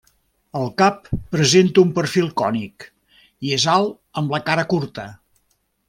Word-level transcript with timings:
El 0.59 0.63
cap 0.81 1.11
presenta 1.35 1.83
un 1.83 1.91
perfil 1.99 2.31
cònic 2.43 2.89
i 3.51 3.55
és 3.61 3.67
alt 3.77 3.97
amb 4.23 4.35
la 4.37 4.45
cara 4.49 4.65
curta. 4.75 5.07